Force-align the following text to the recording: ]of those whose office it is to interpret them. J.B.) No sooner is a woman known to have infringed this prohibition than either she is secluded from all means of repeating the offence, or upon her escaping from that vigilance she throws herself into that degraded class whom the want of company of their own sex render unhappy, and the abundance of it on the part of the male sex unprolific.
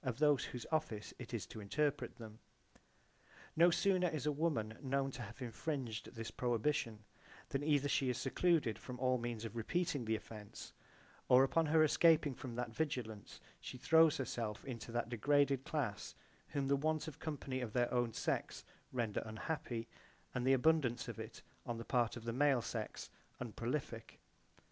]of 0.04 0.20
those 0.20 0.44
whose 0.44 0.66
office 0.70 1.12
it 1.18 1.34
is 1.34 1.46
to 1.46 1.58
interpret 1.60 2.14
them. 2.14 2.38
J.B.) 2.74 2.80
No 3.56 3.70
sooner 3.72 4.06
is 4.06 4.24
a 4.24 4.30
woman 4.30 4.78
known 4.80 5.10
to 5.10 5.20
have 5.22 5.42
infringed 5.42 6.14
this 6.14 6.30
prohibition 6.30 7.02
than 7.48 7.64
either 7.64 7.88
she 7.88 8.08
is 8.08 8.16
secluded 8.16 8.78
from 8.78 9.00
all 9.00 9.18
means 9.18 9.44
of 9.44 9.56
repeating 9.56 10.04
the 10.04 10.14
offence, 10.14 10.72
or 11.28 11.42
upon 11.42 11.66
her 11.66 11.82
escaping 11.82 12.36
from 12.36 12.54
that 12.54 12.70
vigilance 12.72 13.40
she 13.58 13.78
throws 13.78 14.16
herself 14.18 14.64
into 14.64 14.92
that 14.92 15.08
degraded 15.08 15.64
class 15.64 16.14
whom 16.50 16.68
the 16.68 16.76
want 16.76 17.08
of 17.08 17.18
company 17.18 17.60
of 17.60 17.72
their 17.72 17.92
own 17.92 18.12
sex 18.12 18.62
render 18.92 19.24
unhappy, 19.26 19.88
and 20.32 20.46
the 20.46 20.52
abundance 20.52 21.08
of 21.08 21.18
it 21.18 21.42
on 21.66 21.78
the 21.78 21.84
part 21.84 22.16
of 22.16 22.22
the 22.22 22.32
male 22.32 22.62
sex 22.62 23.10
unprolific. 23.40 24.20